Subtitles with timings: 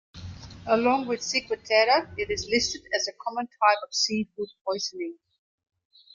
[0.65, 5.19] Along with ciguatera, it is listed as a common type of seafood poisoning.